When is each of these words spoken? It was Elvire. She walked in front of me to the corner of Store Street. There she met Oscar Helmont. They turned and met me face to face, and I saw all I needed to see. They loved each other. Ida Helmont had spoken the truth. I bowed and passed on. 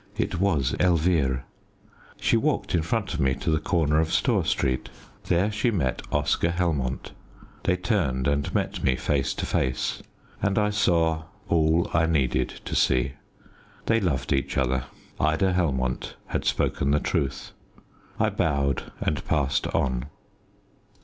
It 0.17 0.39
was 0.39 0.73
Elvire. 0.79 1.43
She 2.19 2.35
walked 2.35 2.73
in 2.73 2.81
front 2.81 3.13
of 3.13 3.19
me 3.19 3.35
to 3.35 3.51
the 3.51 3.59
corner 3.59 3.99
of 3.99 4.11
Store 4.11 4.43
Street. 4.43 4.89
There 5.25 5.51
she 5.51 5.69
met 5.69 6.01
Oscar 6.11 6.49
Helmont. 6.49 7.11
They 7.65 7.77
turned 7.77 8.27
and 8.27 8.51
met 8.51 8.83
me 8.83 8.95
face 8.95 9.35
to 9.35 9.45
face, 9.45 10.01
and 10.41 10.57
I 10.57 10.71
saw 10.71 11.25
all 11.49 11.87
I 11.93 12.07
needed 12.07 12.49
to 12.65 12.75
see. 12.75 13.11
They 13.85 13.99
loved 13.99 14.33
each 14.33 14.57
other. 14.57 14.85
Ida 15.19 15.53
Helmont 15.53 16.15
had 16.25 16.45
spoken 16.45 16.89
the 16.89 16.99
truth. 16.99 17.51
I 18.19 18.31
bowed 18.31 18.91
and 19.01 19.23
passed 19.25 19.67
on. 19.67 20.07